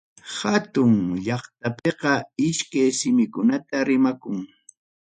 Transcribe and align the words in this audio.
Hatun 0.37 0.93
llaqtapiqa 1.23 2.13
iskay 2.47 2.89
simikunatam 2.99 3.81
rimanku. 3.87 4.31